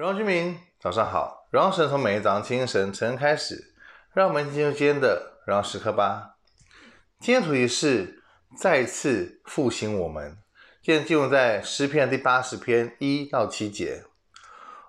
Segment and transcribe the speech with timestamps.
[0.00, 1.46] 荣耀居民，早上好！
[1.50, 3.74] 荣耀神从每一早上清晨晨开始，
[4.14, 6.36] 让我们进入今天的荣耀时刻吧。
[7.18, 8.22] 今天主题是
[8.56, 10.38] 再次复兴我们。
[10.82, 14.04] 今天进入在诗篇第八十篇一到七节，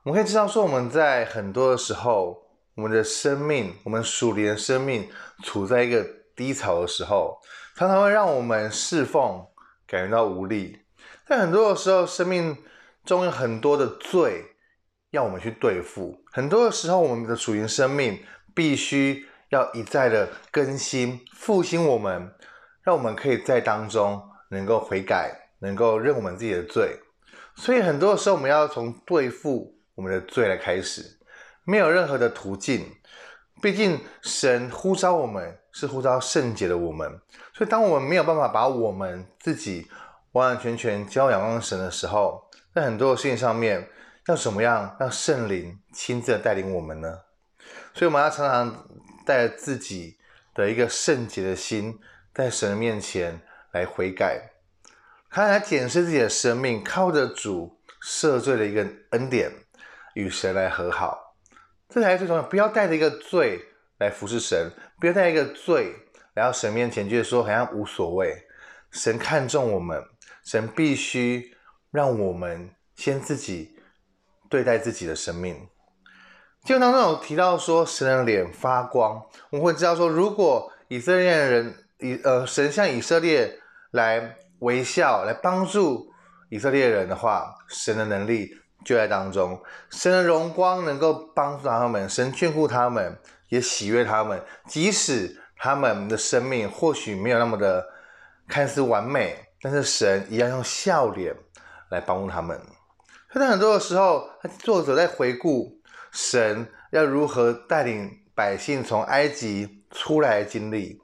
[0.03, 2.43] 我们可以知道说，我们在很多的时候，
[2.75, 5.09] 我们的生命，我们属灵的生命
[5.43, 6.07] 处在一个
[6.37, 7.41] 低潮的时候，
[7.75, 9.45] 常常会让我们侍奉
[9.85, 10.85] 感觉到无力。
[11.27, 12.55] 在很多的时候，生命
[13.03, 14.45] 中有很多的罪。
[15.11, 18.17] 要我们去对付，很多的时候，我们的属灵生命
[18.55, 22.33] 必须要一再的更新、复兴我们，
[22.81, 24.21] 让我们可以在当中
[24.51, 26.97] 能够悔改，能够认我们自己的罪。
[27.55, 31.19] 所以很多的时候，我们要从对付我们的罪来开始，
[31.65, 32.85] 没有任何的途径。
[33.61, 37.19] 毕竟神呼召我们是呼召圣洁的我们，
[37.53, 39.87] 所以当我们没有办法把我们自己
[40.31, 43.89] 完完全全交仰望神的时候，在很多的事情上面。
[44.27, 47.21] 要怎么样让圣灵亲自带领我们呢？
[47.93, 48.87] 所以我们要常常
[49.25, 50.17] 带着自己
[50.53, 51.99] 的一个圣洁的心，
[52.33, 54.51] 在神的面前来悔改，
[55.29, 59.51] 看来检视自己的生命，靠着主赦罪的一个恩典，
[60.13, 61.35] 与神来和好，
[61.89, 62.43] 这才是最重要。
[62.43, 63.59] 不要带着一个罪
[63.97, 65.95] 来服侍神，不要带一个罪
[66.35, 68.45] 来到神面前，就是说好像无所谓。
[68.91, 70.03] 神看重我们，
[70.43, 71.57] 神必须
[71.91, 73.77] 让我们先自己。
[74.51, 75.69] 对待自己的生命，
[76.65, 83.57] 经文当中有提到说，神的脸发光，我们会知道说，如果以色列人以呃神向以色列
[83.91, 86.11] 来微笑，来帮助
[86.49, 88.51] 以色列人的话，神的能力
[88.83, 89.57] 就在当中，
[89.89, 97.85] 神的荣光能够帮助他们，神眷顾他们，也喜悦他们，即使他们的生命或许没有那么的
[98.49, 101.33] 看似完美，但是神一样用笑脸
[101.89, 102.61] 来帮助他们。
[103.33, 104.29] 他在很多的时候，
[104.59, 111.01] 作者在回顾神要如何带领百姓从埃及出来的经历，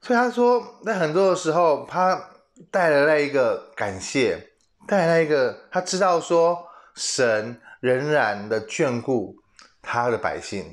[0.00, 2.30] 所以他说，在很多的时候，他
[2.70, 4.52] 带来了一个感谢，
[4.86, 9.34] 带来一个他知道说神仍然的眷顾
[9.82, 10.64] 他的百姓。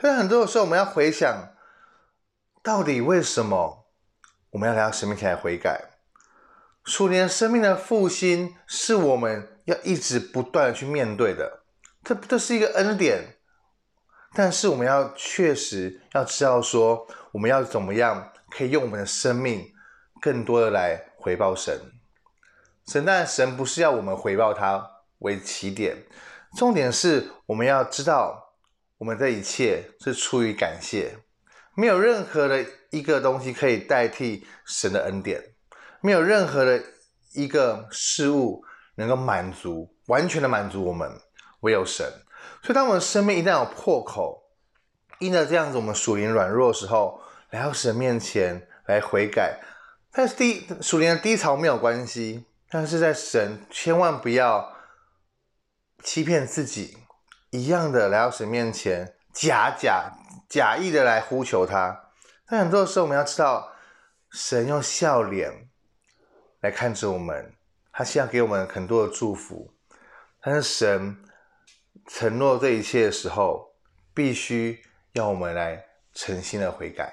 [0.00, 1.50] 所以很多的时候，我们要回想，
[2.64, 3.86] 到底为什么
[4.50, 5.80] 我们要来到神面前来悔改？
[6.90, 9.48] 属灵生命的复兴是我们。
[9.66, 11.62] 要一直不断的去面对的，
[12.02, 13.36] 这这是一个恩典，
[14.34, 19.70] 但是我们要确实要知道说，我们要怎么样可以用我们的生命
[20.20, 21.78] 更多的来回报神。
[22.88, 24.84] 神，但神不是要我们回报他
[25.18, 26.04] 为起点，
[26.56, 28.56] 重点是我们要知道，
[28.98, 31.18] 我们这一切是出于感谢，
[31.76, 35.54] 没有任何的一个东西可以代替神的恩典，
[36.00, 36.82] 没有任何的
[37.32, 38.64] 一个事物。
[38.96, 41.10] 能够满足，完全的满足我们，
[41.60, 42.06] 唯有神。
[42.62, 44.42] 所以，当我们生命一旦有破口，
[45.20, 49.58] 因着这样子，我们属灵软弱的时候，来到神面前来悔改。
[50.12, 54.76] 但是低属灵的低潮没有关系，但是在神千万不要
[56.02, 56.98] 欺骗自己，
[57.48, 60.12] 一样的来到神面前，假假
[60.46, 62.10] 假意的来呼求他。
[62.46, 63.72] 但很多时候，我们要知道，
[64.30, 65.69] 神用笑脸
[66.60, 67.54] 来看着我们。
[67.92, 69.74] 他希望给我们很多的祝福，
[70.40, 71.16] 但是神
[72.06, 73.74] 承诺这一切的时候，
[74.14, 74.80] 必须
[75.12, 75.84] 要我们来
[76.14, 77.12] 诚心的悔改，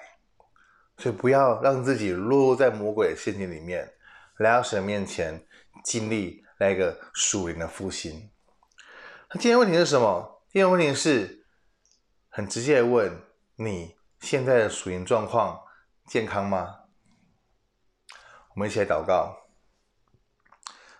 [0.98, 3.92] 所以不要让自己落入在魔鬼的陷阱里面，
[4.38, 5.46] 来到神面前，
[5.84, 8.30] 经历来一个属灵的复兴。
[9.32, 10.44] 那今天问题是什么？
[10.52, 11.46] 今天问题是
[12.30, 13.20] 很直接的问：
[13.56, 15.60] 你现在的属灵状况
[16.06, 16.84] 健康吗？
[18.58, 19.38] 我们一起来祷告。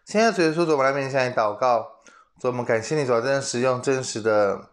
[0.06, 2.02] 现在，主耶稣，我们来面向你祷告，
[2.40, 4.70] 主我们感谢你，主要真实用真实的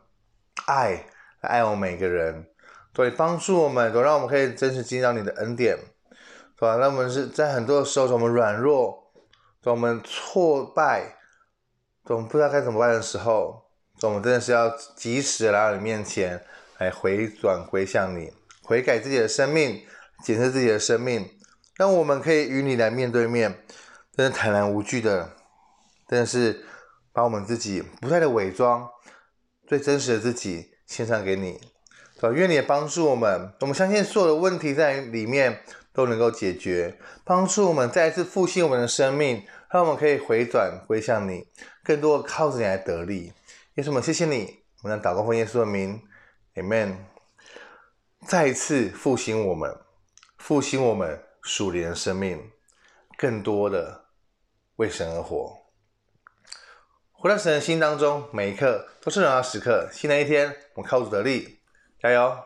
[0.67, 1.07] 爱
[1.41, 2.47] 来爱我们每个人，
[2.93, 6.77] 主你帮助我们，主让我们可以真实经历到你的恩典，是吧？
[6.77, 9.11] 那我们是在很多的时候，我们软弱，
[9.63, 11.17] 我们挫败，
[12.03, 13.65] 我们不知道该怎么办的时候，
[14.03, 16.45] 我们真的是要及时来到你面前
[16.77, 18.31] 来回转回向你，
[18.63, 19.87] 悔改自己的生命，
[20.23, 21.31] 检测自己的生命，
[21.77, 23.65] 让我们可以与你来面对面。
[24.17, 25.33] 真的坦然无惧的，
[26.07, 26.65] 真的是
[27.13, 28.89] 把我们自己不再的伪装，
[29.67, 31.61] 最真实的自己献上给你，
[32.21, 32.31] 对吧？
[32.31, 41.49] 愿你也帮助我们，我们相信所有的问题在里面都能够解决，帮助我们再一次复兴我们的生命，让我们可以回转归向你，
[41.83, 43.33] 更多的靠着你来得力。
[43.75, 46.01] 耶稣们，谢谢你，我们来祷告奉耶稣的名
[46.55, 46.95] ，Amen。
[48.25, 49.77] 再一次复兴我们，
[50.39, 52.51] 复兴我们属灵的生命，
[53.17, 54.03] 更多的。
[54.77, 55.57] 为神而活，
[57.13, 59.89] 活在神的心当中，每一刻都是荣耀时刻。
[59.93, 61.61] 新的一天，我们靠主得力，
[62.03, 62.37] 加油！